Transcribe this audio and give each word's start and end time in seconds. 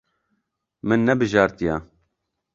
Min 0.87 1.01
nebijartiye. 1.07 1.75